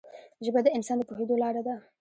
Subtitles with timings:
[0.45, 1.75] ژبه د انسان د پوهېدو لاره ده